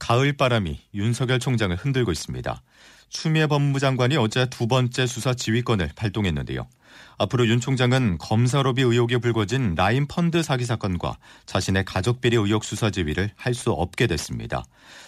가을 0.00 0.32
바람이 0.32 0.80
윤석열 0.94 1.38
총장을 1.38 1.76
흔들고 1.76 2.10
있습니다. 2.10 2.62
추미애 3.10 3.46
법무부 3.46 3.78
장관이 3.78 4.16
어제 4.16 4.46
두 4.46 4.66
번째 4.66 5.06
수사 5.06 5.34
지휘권을 5.34 5.90
발동했는데요. 5.94 6.66
앞으로 7.18 7.46
윤 7.46 7.60
총장은 7.60 8.18
검사 8.18 8.62
로비 8.62 8.82
의혹에 8.82 9.18
불거진 9.18 9.74
라인 9.76 10.06
펀드 10.08 10.42
사기 10.42 10.64
사건과 10.64 11.18
자신의 11.46 11.84
가족 11.84 12.20
비리 12.20 12.36
의혹 12.36 12.64
수사 12.64 12.90
지휘를 12.90 13.30
할 13.36 13.54
수 13.54 13.70
없게 13.72 14.06
됐습니다. 14.06 14.64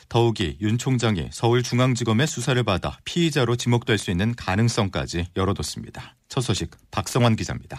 더욱이 0.09 0.59
윤 0.61 0.79
총장이 0.79 1.29
서울중앙지검의 1.33 2.27
수사를 2.27 2.63
받아 2.65 2.99
피의자로 3.05 3.57
지목될 3.57 3.99
수 3.99 4.11
있는 4.11 4.35
가능성까지 4.35 5.27
열어뒀습니다. 5.37 6.17
첫 6.29 6.43
소식 6.43 6.71
박성환 6.91 7.35
기자입니다. 7.37 7.79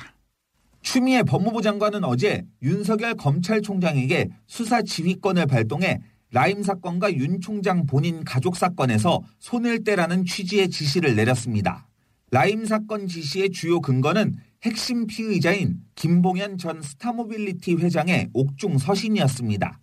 추미애 0.82 1.22
법무부 1.24 1.62
장관은 1.62 2.04
어제 2.04 2.44
윤석열 2.62 3.14
검찰총장에게 3.16 4.30
수사 4.48 4.82
지휘권을 4.82 5.46
발동해 5.46 6.00
라임 6.34 6.64
사건과 6.64 7.14
윤 7.14 7.40
총장 7.42 7.86
본인 7.86 8.24
가족 8.24 8.56
사건에서 8.58 9.22
손을 9.40 9.84
떼라는 9.84 10.26
취지의 10.26 10.70
지시를 10.72 11.16
내렸습니다. 11.16 11.88
라임 12.32 12.66
사건 12.66 13.08
지시의 13.08 13.52
주요 13.52 13.80
근거는 13.80 14.34
핵심 14.64 15.06
피의자인 15.06 15.78
김봉현 15.94 16.58
전 16.58 16.82
스타모빌리티 16.82 17.76
회장의 17.76 18.30
옥중 18.34 18.80
서신이었습니다. 18.80 19.80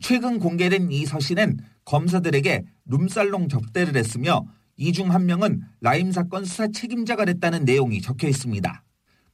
최근 0.00 0.40
공개된 0.40 0.90
이 0.90 1.06
서신은 1.06 1.58
검사들에게 1.84 2.64
룸살롱 2.86 3.48
접대를 3.48 3.96
했으며 3.96 4.46
이 4.76 4.90
중 4.92 5.12
한 5.12 5.26
명은 5.26 5.62
라임 5.80 6.10
사건 6.10 6.44
수사 6.44 6.66
책임자가 6.66 7.24
됐다는 7.24 7.64
내용이 7.64 8.00
적혀 8.00 8.26
있습니다. 8.28 8.82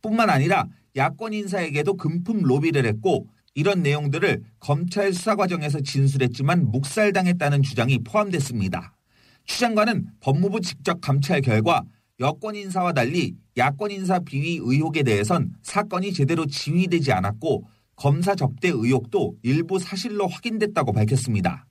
뿐만 0.02 0.28
아니라 0.28 0.68
야권 0.94 1.32
인사에게도 1.32 1.96
금품 1.96 2.42
로비를 2.42 2.84
했고 2.84 3.28
이런 3.54 3.82
내용들을 3.82 4.42
검찰 4.58 5.12
수사 5.12 5.36
과정에서 5.36 5.80
진술했지만 5.80 6.70
묵살당했다는 6.70 7.62
주장이 7.62 7.98
포함됐습니다. 8.00 8.96
추 9.44 9.60
장관은 9.60 10.06
법무부 10.20 10.60
직접 10.60 11.00
감찰 11.00 11.40
결과 11.40 11.84
여권 12.20 12.56
인사와 12.56 12.92
달리 12.92 13.34
야권 13.56 13.90
인사 13.90 14.18
비위 14.18 14.58
의혹에 14.62 15.02
대해선 15.02 15.54
사건이 15.62 16.12
제대로 16.12 16.46
지휘되지 16.46 17.12
않았고 17.12 17.64
검사 17.96 18.34
접대 18.34 18.68
의혹도 18.68 19.36
일부 19.42 19.78
사실로 19.78 20.26
확인됐다고 20.26 20.92
밝혔습니다. 20.92 21.66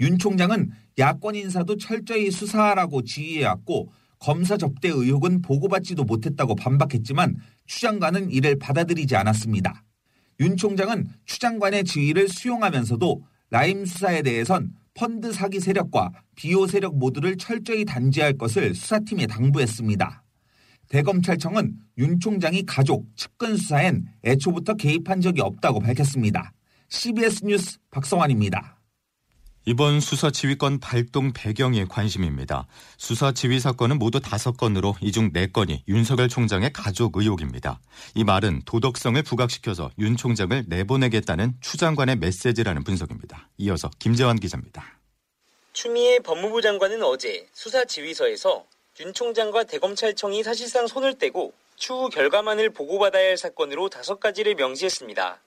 윤 0.00 0.18
총장은 0.18 0.70
야권 0.98 1.36
인사도 1.36 1.76
철저히 1.76 2.30
수사하라고 2.30 3.02
지휘해왔고 3.02 3.92
검사 4.18 4.56
접대 4.56 4.88
의혹은 4.88 5.42
보고받지도 5.42 6.04
못했다고 6.04 6.56
반박했지만 6.56 7.36
추 7.66 7.80
장관은 7.82 8.30
이를 8.30 8.58
받아들이지 8.58 9.14
않았습니다. 9.14 9.84
윤 10.40 10.56
총장은 10.56 11.08
추 11.24 11.38
장관의 11.38 11.84
지휘를 11.84 12.28
수용하면서도 12.28 13.22
라임 13.50 13.84
수사에 13.84 14.22
대해선 14.22 14.72
펀드 14.94 15.32
사기 15.32 15.60
세력과 15.60 16.12
비호 16.36 16.66
세력 16.66 16.96
모두를 16.96 17.36
철저히 17.36 17.84
단죄할 17.84 18.38
것을 18.38 18.74
수사팀에 18.74 19.26
당부했습니다. 19.26 20.22
대검찰청은 20.88 21.76
윤 21.98 22.20
총장이 22.20 22.64
가족, 22.66 23.06
측근 23.16 23.56
수사엔 23.56 24.06
애초부터 24.24 24.74
개입한 24.74 25.20
적이 25.20 25.40
없다고 25.40 25.80
밝혔습니다. 25.80 26.52
CBS 26.88 27.44
뉴스 27.44 27.78
박성환입니다. 27.90 28.78
이번 29.66 30.00
수사 30.00 30.30
지휘권 30.30 30.78
발동 30.78 31.32
배경이 31.32 31.86
관심입니다. 31.86 32.66
수사 32.98 33.32
지휘 33.32 33.58
사건은 33.58 33.98
모두 33.98 34.20
다섯 34.20 34.58
건으로 34.58 34.94
이중네 35.00 35.52
건이 35.52 35.84
윤석열 35.88 36.28
총장의 36.28 36.74
가족 36.74 37.16
의혹입니다. 37.16 37.80
이 38.14 38.24
말은 38.24 38.62
도덕성을 38.66 39.22
부각시켜서 39.22 39.90
윤 39.98 40.18
총장을 40.18 40.64
내보내겠다는 40.68 41.54
추 41.62 41.78
장관의 41.78 42.16
메시지라는 42.16 42.84
분석입니다. 42.84 43.48
이어서 43.56 43.88
김재환 43.98 44.38
기자입니다. 44.38 44.84
추미애 45.72 46.18
법무부 46.18 46.60
장관은 46.60 47.02
어제 47.02 47.48
수사 47.54 47.86
지휘서에서 47.86 48.66
윤 49.00 49.14
총장과 49.14 49.64
대검찰청이 49.64 50.42
사실상 50.42 50.86
손을 50.86 51.18
떼고 51.18 51.54
추후 51.76 52.10
결과만을 52.10 52.70
보고받아야 52.70 53.28
할 53.30 53.38
사건으로 53.38 53.88
다섯 53.88 54.20
가지를 54.20 54.56
명시했습니다. 54.56 55.40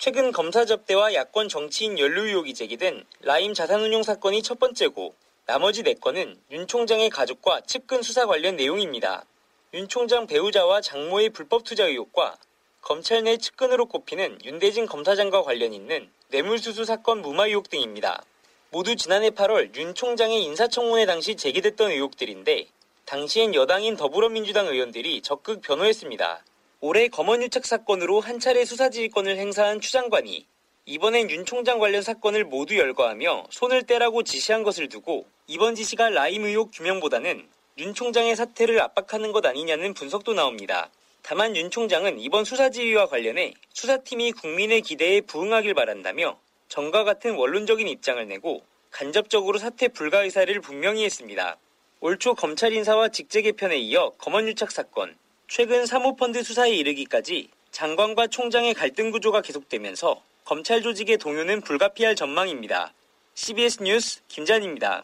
최근 0.00 0.32
검사 0.32 0.64
접대와 0.64 1.12
야권 1.12 1.50
정치인 1.50 1.98
연루 1.98 2.26
의혹이 2.26 2.54
제기된 2.54 3.04
라임 3.20 3.52
자산운용 3.52 4.02
사건이 4.02 4.42
첫 4.42 4.58
번째고 4.58 5.14
나머지 5.44 5.82
4건은 5.82 6.38
윤 6.52 6.66
총장의 6.66 7.10
가족과 7.10 7.60
측근 7.66 8.00
수사 8.00 8.24
관련 8.24 8.56
내용입니다. 8.56 9.26
윤 9.74 9.88
총장 9.88 10.26
배우자와 10.26 10.80
장모의 10.80 11.28
불법 11.28 11.64
투자 11.64 11.84
의혹과 11.84 12.38
검찰 12.80 13.24
내 13.24 13.36
측근으로 13.36 13.84
꼽히는 13.84 14.38
윤대진 14.42 14.86
검사장과 14.86 15.42
관련 15.42 15.74
있는 15.74 16.08
뇌물수수 16.28 16.86
사건 16.86 17.20
무마 17.20 17.48
의혹 17.48 17.68
등입니다. 17.68 18.24
모두 18.70 18.96
지난해 18.96 19.28
8월 19.28 19.76
윤 19.76 19.94
총장의 19.94 20.42
인사청문회 20.44 21.04
당시 21.04 21.36
제기됐던 21.36 21.90
의혹들인데 21.90 22.68
당시엔 23.04 23.54
여당인 23.54 23.98
더불어민주당 23.98 24.66
의원들이 24.66 25.20
적극 25.20 25.60
변호했습니다. 25.60 26.42
올해 26.82 27.08
검언 27.08 27.42
유착 27.42 27.66
사건으로 27.66 28.20
한 28.20 28.40
차례 28.40 28.64
수사지휘권을 28.64 29.36
행사한 29.36 29.82
추 29.82 29.92
장관이 29.92 30.46
이번엔 30.86 31.28
윤 31.30 31.44
총장 31.44 31.78
관련 31.78 32.00
사건을 32.00 32.44
모두 32.44 32.78
열거하며 32.78 33.48
손을 33.50 33.82
떼라고 33.82 34.22
지시한 34.22 34.62
것을 34.62 34.88
두고 34.88 35.26
이번 35.46 35.74
지시가 35.74 36.08
라임 36.08 36.44
의혹 36.46 36.70
규명보다는 36.72 37.46
윤 37.76 37.94
총장의 37.94 38.34
사퇴를 38.34 38.80
압박하는 38.80 39.32
것 39.32 39.44
아니냐는 39.44 39.92
분석도 39.92 40.32
나옵니다. 40.32 40.88
다만 41.20 41.54
윤 41.54 41.70
총장은 41.70 42.18
이번 42.18 42.46
수사지휘와 42.46 43.08
관련해 43.08 43.52
수사팀이 43.74 44.32
국민의 44.32 44.80
기대에 44.80 45.20
부응하길 45.20 45.74
바란다며 45.74 46.40
전과 46.68 47.04
같은 47.04 47.34
원론적인 47.34 47.88
입장을 47.88 48.26
내고 48.26 48.62
간접적으로 48.90 49.58
사퇴 49.58 49.88
불가 49.88 50.22
의사를 50.22 50.58
분명히 50.62 51.04
했습니다. 51.04 51.58
올 52.00 52.16
초 52.16 52.34
검찰 52.34 52.72
인사와 52.72 53.10
직제 53.10 53.42
개편에 53.42 53.76
이어 53.76 54.14
검언유착 54.16 54.70
사건, 54.70 55.14
최근 55.50 55.84
사모펀드 55.84 56.44
수사에 56.44 56.76
이르기까지 56.76 57.48
장관과 57.72 58.28
총장의 58.28 58.72
갈등 58.72 59.10
구조가 59.10 59.42
계속되면서 59.42 60.22
검찰 60.44 60.80
조직의 60.80 61.18
동요는 61.18 61.62
불가피할 61.62 62.14
전망입니다. 62.14 62.92
CBS 63.34 63.82
뉴스 63.82 64.20
김잔입니다. 64.28 65.02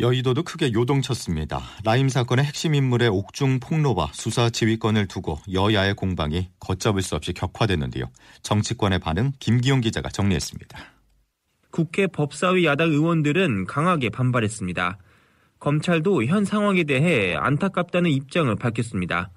여의도도 0.00 0.42
크게 0.42 0.72
요동쳤습니다. 0.72 1.62
라임 1.84 2.08
사건의 2.08 2.44
핵심 2.44 2.74
인물의 2.74 3.08
옥중 3.08 3.60
폭로와 3.60 4.10
수사 4.12 4.50
지휘권을 4.50 5.06
두고 5.06 5.38
여야의 5.52 5.94
공방이 5.94 6.48
걷잡을 6.58 7.00
수 7.00 7.14
없이 7.14 7.32
격화됐는데요. 7.32 8.10
정치권의 8.42 8.98
반응 8.98 9.30
김기용 9.38 9.80
기자가 9.80 10.08
정리했습니다. 10.08 10.76
국회 11.70 12.08
법사위 12.08 12.64
야당 12.64 12.90
의원들은 12.90 13.66
강하게 13.66 14.08
반발했습니다. 14.08 14.98
검찰도 15.60 16.24
현 16.24 16.44
상황에 16.44 16.82
대해 16.82 17.36
안타깝다는 17.36 18.10
입장을 18.10 18.52
밝혔습니다. 18.56 19.30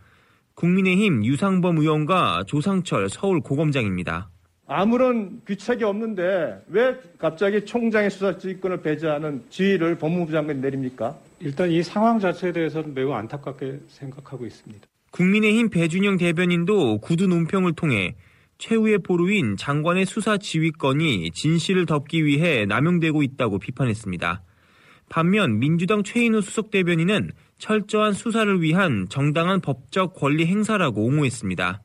국민의힘 0.56 1.26
유상범 1.26 1.78
의원과 1.78 2.46
조상철 2.48 3.10
서울 3.10 3.42
고검장입니다. 3.42 4.30
아무런 4.68 5.42
귀책이 5.48 5.84
없는데 5.84 6.64
왜 6.70 6.96
갑자기 7.20 7.64
총장의 7.66 8.10
수사 8.10 8.38
지휘권을 8.38 8.82
배제하는 8.82 9.44
지휘를 9.50 9.98
법무부 9.98 10.32
장관이 10.32 10.60
내립니까? 10.60 11.16
일단 11.40 11.70
이 11.70 11.84
상황 11.84 12.20
자체에 12.20 12.52
대해서는 12.52 12.94
매우 12.94 13.12
안타깝게 13.12 13.79
생각하고 13.90 14.46
있습니다. 14.46 14.88
국민의힘 15.12 15.70
배준영 15.70 16.18
대변인도 16.18 17.00
구두 17.00 17.28
논평을 17.28 17.74
통해 17.74 18.16
최후의 18.58 19.00
보루인 19.00 19.58
장관의 19.58 20.06
수사 20.06 20.38
지휘권이 20.38 21.32
진실을 21.32 21.85
덮기 21.85 22.26
위해 22.26 22.66
남용되고 22.66 23.22
있다고 23.22 23.59
비판했습니다. 23.59 24.41
반면 25.09 25.59
민주당 25.59 26.03
최인호 26.03 26.41
수석 26.41 26.72
대변인은 26.72 27.32
철저한 27.57 28.13
수사를 28.13 28.61
위한 28.61 29.07
정당한 29.09 29.61
법적 29.61 30.13
권리 30.13 30.46
행사라고 30.46 31.05
옹호했습니다. 31.05 31.81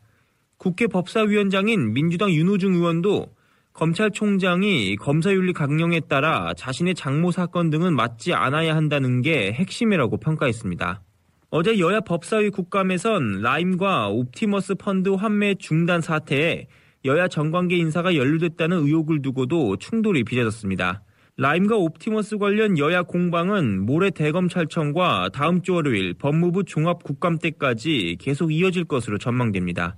국회 0.56 0.86
법사위원장인 0.86 1.92
민주당 1.92 2.30
윤호중 2.30 2.74
의원도 2.74 3.28
검찰총장이 3.72 4.96
검사윤리 4.96 5.52
강령에 5.52 6.00
따라 6.00 6.52
자신의 6.54 6.94
장모 6.94 7.30
사건 7.30 7.70
등은 7.70 7.94
맡지 7.94 8.34
않아야 8.34 8.76
한다는 8.76 9.22
게 9.22 9.52
핵심이라고 9.52 10.18
평가했습니다. 10.18 11.02
어제 11.50 11.78
여야 11.78 12.00
법사위 12.00 12.50
국감에선 12.50 13.40
라임과 13.40 14.08
옵티머스 14.08 14.74
펀드 14.74 15.08
환매 15.08 15.54
중단 15.54 16.00
사태에 16.00 16.66
여야 17.04 17.28
정관계 17.28 17.76
인사가 17.76 18.14
연루됐다는 18.14 18.76
의혹을 18.84 19.22
두고도 19.22 19.76
충돌이 19.78 20.24
빚어졌습니다. 20.24 21.02
라임과 21.40 21.74
옵티머스 21.74 22.36
관련 22.36 22.76
여야 22.76 23.02
공방은 23.02 23.86
모레 23.86 24.10
대검찰청과 24.10 25.30
다음 25.32 25.62
주 25.62 25.72
월요일 25.72 26.12
법무부 26.12 26.64
종합국감 26.64 27.38
때까지 27.38 28.18
계속 28.20 28.52
이어질 28.52 28.84
것으로 28.84 29.16
전망됩니다. 29.16 29.96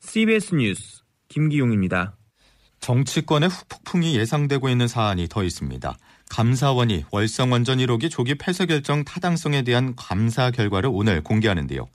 CBS 0.00 0.54
뉴스 0.54 1.02
김기용입니다. 1.28 2.16
정치권의 2.80 3.50
후폭풍이 3.50 4.16
예상되고 4.16 4.70
있는 4.70 4.88
사안이 4.88 5.28
더 5.28 5.44
있습니다. 5.44 5.94
감사원이 6.30 7.04
월성원전 7.10 7.78
1호기 7.78 8.10
조기 8.10 8.36
폐쇄 8.36 8.66
결정 8.66 9.04
타당성에 9.04 9.62
대한 9.62 9.94
감사 9.96 10.50
결과를 10.50 10.90
오늘 10.92 11.22
공개하는데요. 11.22 11.88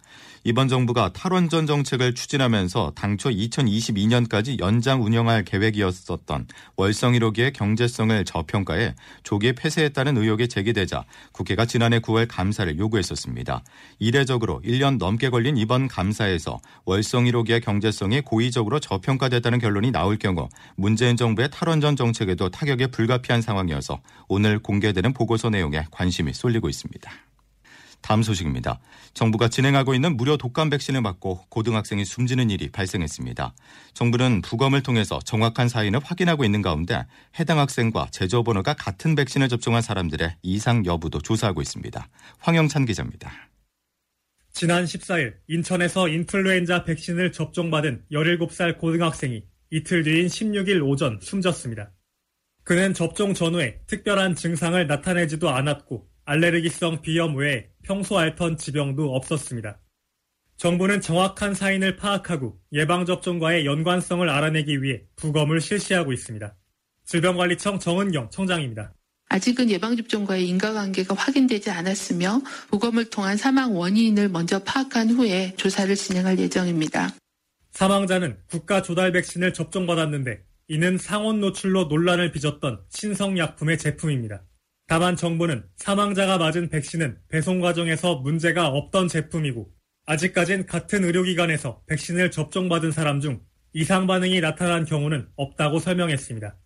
이번 0.45 0.67
정부가 0.67 1.13
탈원전 1.13 1.65
정책을 1.65 2.15
추진하면서 2.15 2.91
당초 2.95 3.29
2022년까지 3.29 4.59
연장 4.59 5.01
운영할 5.01 5.45
계획이었었던 5.45 6.47
월성 6.75 7.13
1호기의 7.13 7.53
경제성을 7.53 8.25
저평가해 8.25 8.93
조기 9.23 9.53
폐쇄했다는 9.53 10.17
의혹이 10.17 10.49
제기되자 10.49 11.05
국회가 11.31 11.65
지난해 11.65 11.99
9월 11.99 12.27
감사를 12.27 12.77
요구했었습니다. 12.77 13.63
이례적으로 13.99 14.61
1년 14.65 14.97
넘게 14.97 15.29
걸린 15.29 15.55
이번 15.55 15.87
감사에서 15.87 16.59
월성 16.83 17.23
1호기의 17.23 17.63
경제성이 17.63 18.19
고의적으로 18.19 18.81
저평가됐다는 18.81 19.59
결론이 19.59 19.91
나올 19.91 20.17
경우 20.17 20.49
문재인 20.75 21.15
정부의 21.15 21.51
탈원전 21.51 21.95
정책에도 21.95 22.49
타격이 22.49 22.87
불가피한 22.87 23.41
상황이어서 23.41 24.01
오늘 24.27 24.59
공개되는 24.59 25.13
보고서 25.13 25.49
내용에 25.49 25.85
관심이 25.91 26.33
쏠리고 26.33 26.69
있습니다. 26.69 27.11
다음 28.03 28.21
소식입니다. 28.21 28.79
정부가 29.13 29.47
진행하고 29.47 29.95
있는 29.95 30.17
무료 30.17 30.37
독감 30.37 30.69
백신을 30.69 31.01
맞고 31.01 31.45
고등학생이 31.49 32.05
숨지는 32.05 32.49
일이 32.49 32.69
발생했습니다. 32.69 33.55
정부는 33.93 34.41
부검을 34.41 34.83
통해서 34.83 35.19
정확한 35.23 35.69
사인을 35.69 36.01
확인하고 36.03 36.43
있는 36.43 36.61
가운데 36.61 37.05
해당 37.39 37.59
학생과 37.59 38.09
제조 38.11 38.43
번호가 38.43 38.73
같은 38.73 39.15
백신을 39.15 39.47
접종한 39.47 39.81
사람들의 39.81 40.35
이상 40.43 40.85
여부도 40.85 41.21
조사하고 41.21 41.61
있습니다. 41.61 42.07
황영찬 42.39 42.85
기자입니다. 42.85 43.31
지난 44.51 44.83
14일 44.83 45.35
인천에서 45.47 46.09
인플루엔자 46.09 46.83
백신을 46.83 47.31
접종받은 47.31 48.03
17살 48.11 48.77
고등학생이 48.77 49.43
이틀 49.71 50.03
뒤인 50.03 50.27
16일 50.27 50.87
오전 50.87 51.19
숨졌습니다. 51.21 51.91
그는 52.63 52.93
접종 52.93 53.33
전후에 53.33 53.79
특별한 53.87 54.35
증상을 54.35 54.87
나타내지도 54.87 55.49
않았고 55.49 56.07
알레르기성 56.25 57.01
비염 57.01 57.35
외에 57.35 57.69
평소 57.83 58.17
앓던 58.17 58.57
지병도 58.57 59.13
없었습니다. 59.15 59.79
정부는 60.55 61.01
정확한 61.01 61.53
사인을 61.53 61.97
파악하고 61.97 62.57
예방접종과의 62.71 63.65
연관성을 63.65 64.27
알아내기 64.29 64.81
위해 64.81 65.01
부검을 65.17 65.59
실시하고 65.59 66.13
있습니다. 66.13 66.55
질병관리청 67.05 67.79
정은경 67.79 68.29
청장입니다. 68.29 68.93
아직은 69.27 69.69
예방접종과의 69.69 70.47
인과관계가 70.47 71.15
확인되지 71.15 71.71
않았으며 71.71 72.41
부검을 72.69 73.09
통한 73.09 73.35
사망 73.35 73.75
원인을 73.75 74.29
먼저 74.29 74.59
파악한 74.59 75.09
후에 75.09 75.55
조사를 75.57 75.93
진행할 75.95 76.37
예정입니다. 76.39 77.13
사망자는 77.71 78.37
국가 78.47 78.81
조달 78.81 79.11
백신을 79.11 79.53
접종받았는데 79.53 80.43
이는 80.73 80.97
상온 80.97 81.39
노출로 81.39 81.83
논란을 81.83 82.31
빚었던 82.31 82.81
신성약품의 82.89 83.77
제품입니다. 83.77 84.43
다만 84.87 85.15
정부는 85.15 85.63
사망자가 85.75 86.39
맞은 86.39 86.69
백신은 86.69 87.19
배송 87.29 87.59
과정에서 87.61 88.15
문제가 88.15 88.69
없던 88.69 89.07
제품이고 89.07 89.71
아직까진 90.07 90.65
같은 90.65 91.03
의료기관에서 91.03 91.83
백신을 91.85 92.31
접종받은 92.31 92.91
사람 92.91 93.19
중 93.19 93.39
이상 93.73 94.07
반응이 94.07 94.41
나타난 94.41 94.83
경우는 94.83 95.27
없다고 95.35 95.77
설명했습니다. 95.77 96.57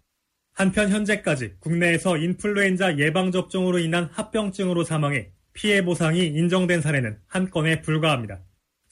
한편 0.54 0.90
현재까지 0.90 1.56
국내에서 1.60 2.16
인플루엔자 2.18 2.98
예방접종으로 3.00 3.80
인한 3.80 4.06
합병증으로 4.14 4.86
사망해 4.86 5.34
피해 5.52 5.84
보상이 5.84 6.28
인정된 6.28 6.80
사례는 6.80 7.20
한 7.28 7.50
건에 7.50 7.82
불과합니다. 7.82 8.40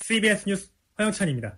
CBS 0.02 0.50
뉴스 0.50 0.72
화영찬입니다. 0.96 1.58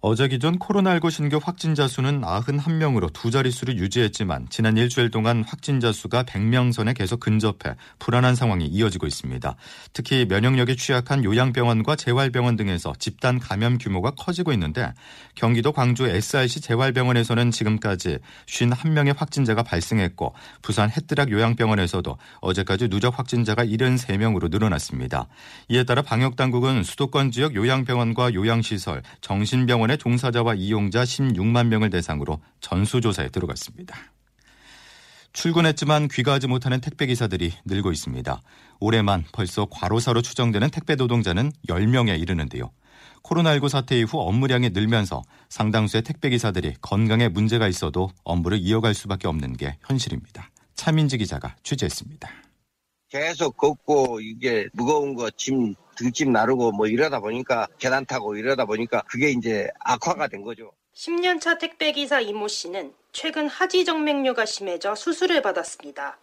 어제 0.00 0.28
기존 0.28 0.60
코로나19 0.60 1.10
신규 1.10 1.40
확진자 1.42 1.88
수는 1.88 2.20
91명으로 2.20 3.12
두 3.12 3.32
자릿수를 3.32 3.78
유지했지만 3.78 4.46
지난 4.48 4.76
일주일 4.76 5.10
동안 5.10 5.42
확진자 5.44 5.90
수가 5.90 6.22
100명 6.22 6.72
선에 6.72 6.92
계속 6.92 7.18
근접해 7.18 7.74
불안한 7.98 8.36
상황이 8.36 8.64
이어지고 8.66 9.08
있습니다. 9.08 9.56
특히 9.92 10.24
면역력이 10.28 10.76
취약한 10.76 11.24
요양병원과 11.24 11.96
재활병원 11.96 12.54
등에서 12.54 12.92
집단 13.00 13.40
감염 13.40 13.76
규모가 13.76 14.12
커지고 14.12 14.52
있는데 14.52 14.94
경기도 15.34 15.72
광주 15.72 16.06
SRC 16.06 16.60
재활병원에서는 16.60 17.50
지금까지 17.50 18.18
51명의 18.46 19.16
확진자가 19.16 19.64
발생했고 19.64 20.32
부산 20.62 20.90
해뜨락 20.90 21.32
요양병원에서도 21.32 22.16
어제까지 22.40 22.86
누적 22.86 23.18
확진자가 23.18 23.64
73명으로 23.64 24.48
늘어났습니다. 24.48 25.26
이에 25.68 25.82
따라 25.82 26.02
방역당국은 26.02 26.84
수도권 26.84 27.32
지역 27.32 27.56
요양병원과 27.56 28.34
요양시설, 28.34 29.02
정신병원 29.22 29.87
병원의 29.88 29.98
종사자와 29.98 30.54
이용자 30.54 31.02
16만 31.02 31.66
명을 31.68 31.90
대상으로 31.90 32.40
전수조사에 32.60 33.30
들어갔습니다. 33.30 33.96
출근했지만 35.32 36.08
귀가하지 36.08 36.46
못하는 36.46 36.80
택배기사들이 36.80 37.52
늘고 37.64 37.92
있습니다. 37.92 38.42
올해만 38.80 39.24
벌써 39.32 39.66
과로사로 39.70 40.22
추정되는 40.22 40.70
택배 40.70 40.94
노동자는 40.94 41.52
10명에 41.68 42.20
이르는데요. 42.20 42.70
코로나19 43.22 43.68
사태 43.68 43.98
이후 43.98 44.20
업무량이 44.20 44.70
늘면서 44.70 45.22
상당수의 45.48 46.02
택배기사들이 46.02 46.74
건강에 46.80 47.28
문제가 47.28 47.66
있어도 47.68 48.10
업무를 48.24 48.58
이어갈 48.58 48.94
수밖에 48.94 49.26
없는 49.26 49.56
게 49.56 49.78
현실입니다. 49.86 50.50
차민지 50.74 51.18
기자가 51.18 51.56
취재했습니다. 51.62 52.28
계속 53.08 53.56
걷고 53.56 54.20
이게 54.20 54.68
무거운 54.72 55.14
거 55.14 55.30
짐 55.30 55.74
등짐 55.96 56.32
나르고 56.32 56.72
뭐 56.72 56.86
이러다 56.86 57.20
보니까 57.20 57.66
계단 57.78 58.06
타고 58.06 58.36
이러다 58.36 58.64
보니까 58.66 59.02
그게 59.08 59.30
이제 59.30 59.68
악화가 59.80 60.28
된 60.28 60.42
거죠. 60.42 60.72
10년차 60.94 61.58
택배기사 61.58 62.20
이모 62.20 62.48
씨는 62.48 62.92
최근 63.12 63.48
하지 63.48 63.84
정맥류가 63.84 64.46
심해져 64.46 64.94
수술을 64.94 65.42
받았습니다. 65.42 66.18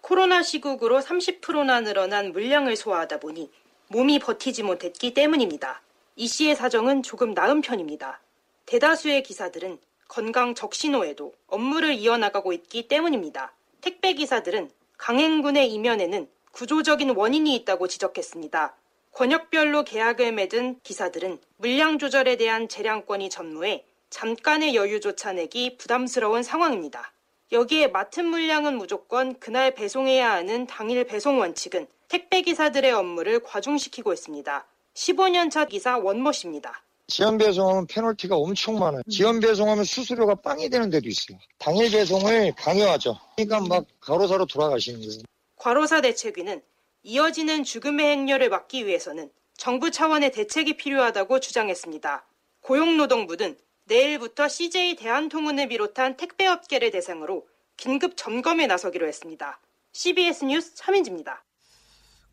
코로나 0.00 0.42
시국으로 0.42 1.00
30%나 1.00 1.80
늘어난 1.80 2.32
물량을 2.32 2.76
소화하다 2.76 3.20
보니 3.20 3.50
몸이 3.88 4.18
버티지 4.20 4.62
못했기 4.62 5.12
때문입니다. 5.14 5.82
이 6.16 6.26
씨의 6.26 6.56
사정은 6.56 7.02
조금 7.02 7.34
나은 7.34 7.60
편입니다. 7.60 8.20
대다수의 8.66 9.22
기사들은 9.22 9.78
건강 10.08 10.54
적신호에도 10.54 11.34
업무를 11.48 11.94
이어나가고 11.94 12.52
있기 12.52 12.88
때문입니다. 12.88 13.52
택배 13.80 14.14
기사들은 14.14 14.70
강행군의 14.98 15.72
이면에는 15.72 16.28
구조적인 16.52 17.10
원인이 17.10 17.54
있다고 17.54 17.88
지적했습니다. 17.88 18.76
권역별로 19.12 19.84
계약을 19.84 20.32
맺은 20.32 20.80
기사들은 20.82 21.40
물량 21.56 21.98
조절에 21.98 22.36
대한 22.36 22.68
재량권이 22.68 23.30
전무해 23.30 23.84
잠깐의 24.10 24.74
여유조차 24.74 25.32
내기 25.32 25.76
부담스러운 25.76 26.42
상황입니다. 26.42 27.12
여기에 27.52 27.88
맡은 27.88 28.26
물량은 28.26 28.76
무조건 28.76 29.38
그날 29.38 29.74
배송해야 29.74 30.32
하는 30.32 30.66
당일 30.66 31.04
배송 31.04 31.40
원칙은 31.40 31.86
택배 32.08 32.42
기사들의 32.42 32.92
업무를 32.92 33.40
과중시키고 33.40 34.12
있습니다. 34.12 34.66
15년 34.94 35.50
차 35.50 35.64
기사 35.64 35.96
원모 35.96 36.32
씨입니다. 36.32 36.82
지연 37.08 37.38
배송하면 37.38 37.86
페널티가 37.86 38.36
엄청 38.36 38.78
많아요. 38.78 39.00
지연 39.08 39.40
배송하면 39.40 39.84
수수료가 39.84 40.36
빵이 40.36 40.68
되는 40.68 40.90
데도 40.90 41.08
있어요. 41.08 41.38
당일 41.58 41.90
배송을 41.90 42.52
강요하죠. 42.54 43.18
그러니까 43.34 43.60
막 43.66 43.86
과로사로 44.00 44.44
돌아가시는 44.44 45.00
거예요. 45.00 45.22
과로사 45.56 46.02
대책위는 46.02 46.60
이어지는 47.02 47.64
죽음의 47.64 48.06
행렬을 48.06 48.50
막기 48.50 48.86
위해서는 48.86 49.30
정부 49.56 49.90
차원의 49.90 50.32
대책이 50.32 50.76
필요하다고 50.76 51.40
주장했습니다. 51.40 52.26
고용노동부는 52.60 53.56
내일부터 53.86 54.46
CJ 54.46 54.96
대한통운을 54.96 55.68
비롯한 55.68 56.18
택배업계를 56.18 56.90
대상으로 56.90 57.46
긴급 57.78 58.18
점검에 58.18 58.66
나서기로 58.66 59.08
했습니다. 59.08 59.58
CBS 59.94 60.44
뉴스 60.44 60.74
차민지입니다. 60.74 61.42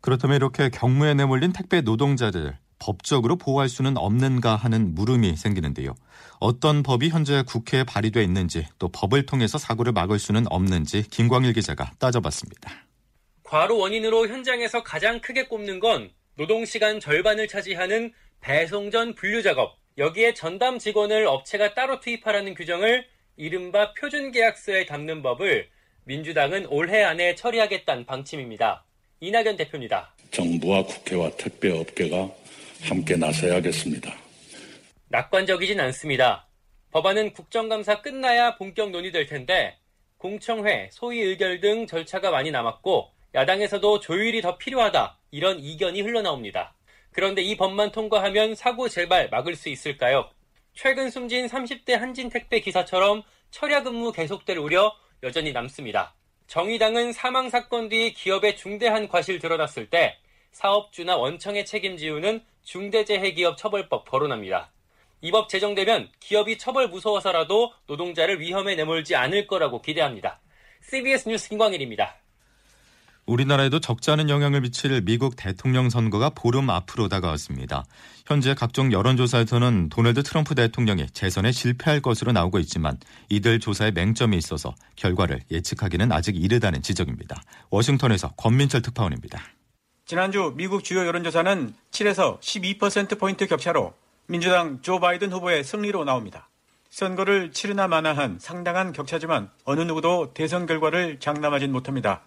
그렇다면 0.02 0.36
이렇게 0.36 0.68
경무에 0.68 1.14
내몰린 1.14 1.54
택배 1.54 1.80
노동자들 1.80 2.58
법적으로 2.78 3.36
보호할 3.36 3.68
수는 3.68 3.96
없는가 3.96 4.56
하는 4.56 4.94
물음이 4.94 5.36
생기는데요. 5.36 5.94
어떤 6.38 6.82
법이 6.82 7.08
현재 7.08 7.42
국회에 7.46 7.84
발의돼 7.84 8.22
있는지 8.22 8.66
또 8.78 8.88
법을 8.88 9.26
통해서 9.26 9.58
사고를 9.58 9.92
막을 9.92 10.18
수는 10.18 10.44
없는지 10.50 11.02
김광일 11.08 11.52
기자가 11.52 11.90
따져봤습니다. 11.98 12.70
과로 13.42 13.78
원인으로 13.78 14.28
현장에서 14.28 14.82
가장 14.82 15.20
크게 15.20 15.46
꼽는 15.46 15.80
건 15.80 16.10
노동시간 16.36 17.00
절반을 17.00 17.48
차지하는 17.48 18.12
배송 18.40 18.90
전 18.90 19.14
분류 19.14 19.42
작업. 19.42 19.76
여기에 19.98 20.34
전담 20.34 20.78
직원을 20.78 21.26
업체가 21.26 21.72
따로 21.74 22.00
투입하라는 22.00 22.54
규정을 22.54 23.06
이른바 23.36 23.94
표준계약서에 23.94 24.86
담는 24.86 25.22
법을 25.22 25.68
민주당은 26.04 26.66
올해 26.66 27.02
안에 27.02 27.34
처리하겠다는 27.34 28.04
방침입니다. 28.04 28.84
이낙연 29.20 29.56
대표입니다. 29.56 30.14
정부와 30.30 30.84
국회와 30.84 31.30
택배업계가 31.38 32.30
함께 32.82 33.16
나서야겠습니다. 33.16 34.14
낙관적이진 35.08 35.80
않습니다. 35.80 36.46
법안은 36.90 37.32
국정감사 37.32 38.02
끝나야 38.02 38.56
본격 38.56 38.90
논의될 38.90 39.26
텐데 39.26 39.78
공청회, 40.18 40.88
소위 40.92 41.20
의결 41.20 41.60
등 41.60 41.86
절차가 41.86 42.30
많이 42.30 42.50
남았고 42.50 43.10
야당에서도 43.34 44.00
조율이 44.00 44.40
더 44.40 44.56
필요하다 44.56 45.18
이런 45.30 45.58
이견이 45.60 46.00
흘러나옵니다. 46.00 46.74
그런데 47.12 47.42
이 47.42 47.56
법만 47.56 47.92
통과하면 47.92 48.54
사고 48.54 48.88
재발 48.88 49.28
막을 49.30 49.56
수 49.56 49.68
있을까요? 49.68 50.30
최근 50.74 51.10
숨진 51.10 51.46
30대 51.46 51.92
한진 51.92 52.28
택배 52.28 52.60
기사처럼 52.60 53.22
철야 53.50 53.82
근무 53.82 54.12
계속될 54.12 54.58
우려 54.58 54.94
여전히 55.22 55.52
남습니다. 55.52 56.14
정의당은 56.46 57.12
사망 57.12 57.50
사건 57.50 57.88
뒤 57.88 58.12
기업의 58.12 58.56
중대한 58.56 59.08
과실 59.08 59.38
드러났을 59.38 59.90
때 59.90 60.16
사업주나 60.52 61.16
원청의 61.16 61.66
책임 61.66 61.96
지우는 61.96 62.42
중대재해기업 62.66 63.56
처벌법 63.56 64.08
거론합니다. 64.10 64.70
이 65.22 65.30
법 65.30 65.48
제정되면 65.48 66.08
기업이 66.20 66.58
처벌 66.58 66.88
무서워서라도 66.88 67.72
노동자를 67.86 68.40
위험에 68.40 68.74
내몰지 68.74 69.16
않을 69.16 69.46
거라고 69.46 69.80
기대합니다. 69.80 70.40
CBS 70.82 71.28
뉴스 71.28 71.48
김광일입니다. 71.48 72.16
우리나라에도 73.24 73.80
적지 73.80 74.12
않은 74.12 74.28
영향을 74.30 74.60
미칠 74.60 75.00
미국 75.02 75.34
대통령 75.34 75.90
선거가 75.90 76.30
보름 76.30 76.70
앞으로 76.70 77.08
다가왔습니다. 77.08 77.84
현재 78.24 78.54
각종 78.54 78.92
여론조사에서는 78.92 79.88
도널드 79.88 80.22
트럼프 80.22 80.54
대통령이 80.54 81.08
재선에 81.08 81.50
실패할 81.50 82.00
것으로 82.02 82.30
나오고 82.30 82.60
있지만 82.60 82.98
이들 83.28 83.58
조사에 83.58 83.90
맹점이 83.90 84.36
있어서 84.36 84.74
결과를 84.94 85.40
예측하기는 85.50 86.12
아직 86.12 86.36
이르다는 86.36 86.82
지적입니다. 86.82 87.42
워싱턴에서 87.70 88.28
권민철 88.36 88.82
특파원입니다. 88.82 89.42
지난주 90.06 90.52
미국 90.56 90.84
주요 90.84 91.04
여론조사는 91.04 91.74
7에서 91.90 92.40
12%포인트 92.40 93.46
격차로 93.46 93.92
민주당 94.26 94.80
조 94.80 95.00
바이든 95.00 95.32
후보의 95.32 95.64
승리로 95.64 96.04
나옵니다. 96.04 96.48
선거를 96.90 97.50
치르나 97.50 97.88
마나 97.88 98.12
한 98.12 98.38
상당한 98.38 98.92
격차지만 98.92 99.50
어느 99.64 99.80
누구도 99.80 100.32
대선 100.32 100.64
결과를 100.66 101.18
장담하진 101.18 101.72
못합니다. 101.72 102.22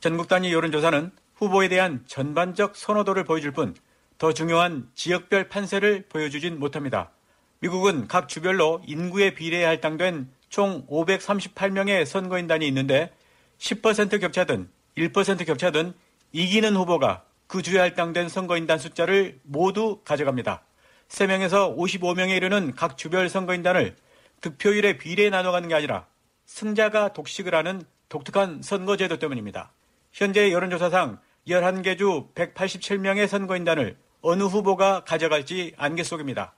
전국 0.00 0.26
단위 0.26 0.52
여론조사는 0.54 1.10
후보에 1.34 1.68
대한 1.68 2.02
전반적 2.06 2.76
선호도를 2.76 3.24
보여줄 3.24 3.52
뿐 3.52 3.74
더 4.22 4.32
중요한 4.32 4.88
지역별 4.94 5.48
판세를 5.48 6.04
보여주진 6.08 6.60
못합니다. 6.60 7.10
미국은 7.58 8.06
각 8.06 8.28
주별로 8.28 8.80
인구에 8.86 9.34
비례해 9.34 9.64
할당된 9.64 10.30
총 10.48 10.86
538명의 10.86 12.06
선거인단이 12.06 12.64
있는데 12.68 13.12
10% 13.58 14.20
격차든 14.20 14.70
1% 14.96 15.46
격차든 15.46 15.92
이기는 16.32 16.74
후보가 16.76 17.24
그 17.46 17.62
주에 17.62 17.78
할당된 17.78 18.28
선거인단 18.28 18.78
숫자를 18.78 19.38
모두 19.42 20.00
가져갑니다. 20.04 20.62
3명에서 21.08 21.76
55명에 21.76 22.36
이르는 22.36 22.74
각 22.74 22.96
주별 22.96 23.28
선거인단을 23.28 23.94
득표율의 24.40 24.98
비례에 24.98 25.28
나눠가는 25.28 25.68
게 25.68 25.74
아니라 25.74 26.06
승자가 26.46 27.12
독식을 27.12 27.54
하는 27.54 27.82
독특한 28.08 28.62
선거제도 28.62 29.18
때문입니다. 29.18 29.72
현재 30.12 30.50
여론조사상 30.50 31.18
11개 31.48 31.98
주 31.98 32.28
187명의 32.34 33.28
선거인단을 33.28 33.96
어느 34.22 34.44
후보가 34.44 35.04
가져갈지 35.04 35.74
안개 35.76 36.02
속입니다. 36.02 36.54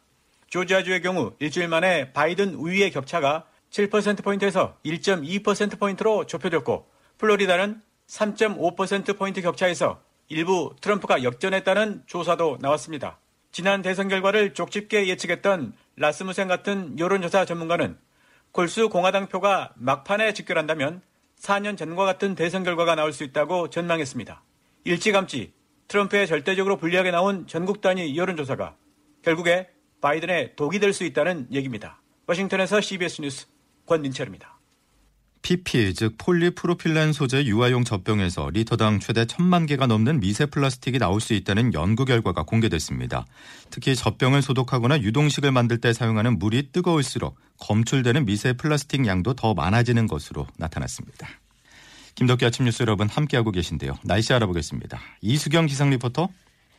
조지아주의 0.48 1.02
경우 1.02 1.32
일주일 1.40 1.66
만에 1.66 2.12
바이든 2.12 2.54
우위의 2.54 2.92
격차가 2.92 3.46
7%포인트에서 3.70 4.76
1.2%포인트로 4.84 6.26
좁혀졌고 6.26 6.88
플로리다는 7.18 7.82
3.5%포인트 8.08 9.40
격차에서 9.42 10.00
일부 10.28 10.74
트럼프가 10.80 11.22
역전했다는 11.22 12.04
조사도 12.06 12.58
나왔습니다. 12.60 13.18
지난 13.52 13.82
대선 13.82 14.08
결과를 14.08 14.54
족집게 14.54 15.06
예측했던 15.08 15.74
라스무센 15.96 16.48
같은 16.48 16.98
여론조사 16.98 17.44
전문가는 17.44 17.96
골수 18.52 18.88
공화당 18.88 19.28
표가 19.28 19.72
막판에 19.76 20.32
직결한다면 20.32 21.02
4년 21.40 21.76
전과 21.76 22.04
같은 22.04 22.34
대선 22.34 22.64
결과가 22.64 22.94
나올 22.94 23.12
수 23.12 23.24
있다고 23.24 23.70
전망했습니다. 23.70 24.42
일찌감치 24.84 25.52
트럼프에 25.88 26.26
절대적으로 26.26 26.76
불리하게 26.78 27.10
나온 27.10 27.46
전국 27.46 27.80
단위 27.80 28.16
여론조사가 28.16 28.76
결국에 29.22 29.68
바이든의 30.00 30.56
독이 30.56 30.78
될 30.78 30.92
수 30.92 31.04
있다는 31.04 31.46
얘기입니다. 31.52 32.00
워싱턴에서 32.26 32.80
CBS 32.80 33.20
뉴스 33.22 33.46
권민철입니다. 33.86 34.53
PP, 35.44 35.92
즉 35.92 36.14
폴리프로필렌 36.16 37.12
소재 37.12 37.44
유아용 37.44 37.84
젖병에서 37.84 38.48
리터당 38.48 38.98
최대 38.98 39.26
천만 39.26 39.66
개가 39.66 39.86
넘는 39.86 40.20
미세 40.20 40.46
플라스틱이 40.46 40.98
나올 40.98 41.20
수 41.20 41.34
있다는 41.34 41.74
연구 41.74 42.06
결과가 42.06 42.44
공개됐습니다. 42.44 43.26
특히 43.68 43.94
젖병을 43.94 44.40
소독하거나 44.40 45.02
유동식을 45.02 45.52
만들 45.52 45.82
때 45.82 45.92
사용하는 45.92 46.38
물이 46.38 46.72
뜨거울수록 46.72 47.36
검출되는 47.58 48.24
미세 48.24 48.54
플라스틱 48.54 49.06
양도 49.06 49.34
더 49.34 49.52
많아지는 49.52 50.06
것으로 50.06 50.46
나타났습니다. 50.56 51.28
김덕기 52.14 52.46
아침 52.46 52.64
뉴스 52.64 52.80
여러분 52.80 53.10
함께하고 53.10 53.50
계신데요. 53.50 53.98
날씨 54.02 54.32
알아보겠습니다. 54.32 54.98
이수경 55.20 55.66
기상 55.66 55.90
리포터. 55.90 56.30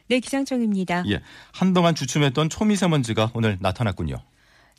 네, 0.07 0.19
기상청입니다. 0.19 1.03
예, 1.10 1.22
한동안 1.51 1.93
주춤했던 1.93 2.50
초미세먼지가 2.50 3.29
오늘 3.36 3.57
나타났군요. 3.60 4.15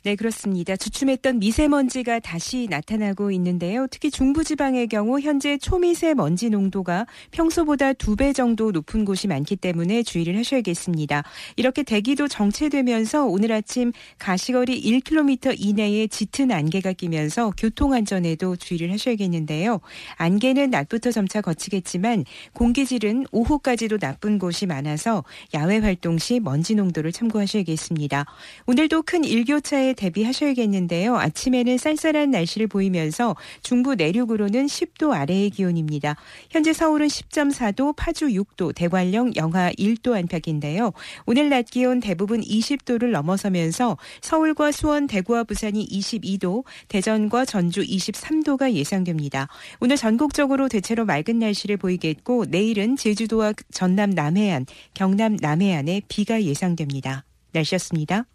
네, 0.03 0.15
그렇습니다. 0.15 0.77
주춤했던 0.77 1.39
미세먼지가 1.39 2.19
다시 2.19 2.67
나타나고 2.69 3.31
있는데요. 3.31 3.87
특히 3.91 4.09
중부지방의 4.09 4.87
경우 4.87 5.19
현재 5.19 5.57
초미세먼지 5.57 6.49
농도가 6.49 7.05
평소보다 7.31 7.93
두 7.93 8.15
배 8.15 8.31
정도 8.31 8.71
높은 8.71 9.05
곳이 9.05 9.27
많기 9.27 9.55
때문에 9.55 10.01
주의를 10.03 10.37
하셔야겠습니다. 10.37 11.23
이렇게 11.55 11.83
대기도 11.83 12.27
정체되면서 12.27 13.25
오늘 13.25 13.51
아침 13.51 13.91
가시거리 14.17 14.81
1km 14.81 15.55
이내에 15.59 16.07
짙은 16.07 16.51
안개가 16.51 16.93
끼면서 16.93 17.51
교통안전에도 17.57 18.55
주의를 18.55 18.91
하셔야겠는데요. 18.93 19.81
안개는 20.15 20.69
낮부터 20.71 21.11
점차 21.11 21.41
거치겠지만 21.41 22.23
공기질은 22.53 23.25
오후까지도 23.31 23.97
나쁜 23.97 24.39
곳이 24.39 24.65
많아서 24.65 25.23
야외 25.53 25.77
활동 25.79 26.17
시 26.17 26.39
먼지 26.39 26.73
농도를 26.73 27.11
참고하셔야겠습니다. 27.11 28.25
오늘도 28.65 29.03
큰 29.03 29.23
일교차에 29.23 29.86
대비하셔야겠는데요. 29.93 31.17
아침에는 31.17 31.77
쌀쌀한 31.77 32.31
날씨를 32.31 32.67
보이면서 32.67 33.35
중부 33.61 33.95
내륙으로는 33.95 34.65
10도 34.65 35.11
아래의 35.11 35.49
기온입니다. 35.49 36.15
현재 36.49 36.73
서울은 36.73 37.07
10.4도, 37.07 37.95
파주 37.95 38.27
6도, 38.27 38.73
대관령 38.75 39.35
영하 39.35 39.71
1도 39.71 40.13
안팎인데요. 40.13 40.93
오늘 41.25 41.49
낮 41.49 41.65
기온 41.65 41.99
대부분 41.99 42.41
20도를 42.41 43.11
넘어서면서 43.11 43.97
서울과 44.21 44.71
수원, 44.71 45.07
대구와 45.07 45.43
부산이 45.43 45.87
22도, 45.87 46.63
대전과 46.87 47.45
전주 47.45 47.81
23도가 47.81 48.73
예상됩니다. 48.73 49.47
오늘 49.79 49.97
전국적으로 49.97 50.69
대체로 50.69 51.05
맑은 51.05 51.39
날씨를 51.39 51.77
보이겠고 51.77 52.45
내일은 52.45 52.95
제주도와 52.95 53.53
전남 53.71 54.11
남해안, 54.11 54.65
경남 54.93 55.37
남해안에 55.39 56.01
비가 56.07 56.43
예상됩니다. 56.43 57.23
날씨였습니다. 57.51 58.25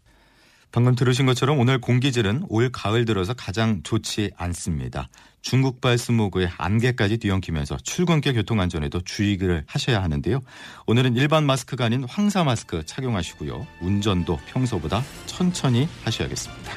방금 0.72 0.94
들으신 0.94 1.26
것처럼 1.26 1.58
오늘 1.58 1.78
공기질은 1.78 2.46
올 2.48 2.70
가을 2.72 3.04
들어서 3.04 3.34
가장 3.34 3.82
좋지 3.82 4.30
않습니다. 4.36 5.08
중국발 5.42 5.98
스모그에 5.98 6.48
안개까지 6.56 7.18
뒤엉키면서 7.18 7.76
출근길 7.82 8.32
교통안전에도 8.34 9.02
주의를 9.02 9.64
하셔야 9.66 10.02
하는데요. 10.02 10.40
오늘은 10.86 11.16
일반 11.16 11.44
마스크가 11.44 11.84
아닌 11.84 12.04
황사 12.04 12.44
마스크 12.44 12.84
착용하시고요. 12.86 13.66
운전도 13.82 14.38
평소보다 14.46 15.02
천천히 15.26 15.88
하셔야겠습니다. 16.04 16.72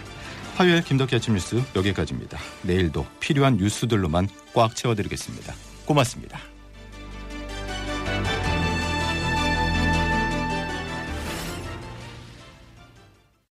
화요일 0.56 0.84
김덕기 0.84 1.16
아침 1.16 1.34
뉴스 1.34 1.62
여기까지입니다. 1.76 2.38
내일도 2.64 3.06
필요한 3.20 3.58
뉴스들로만 3.58 4.28
꽉 4.54 4.76
채워드리겠습니다. 4.76 5.54
고맙습니다. 5.86 6.55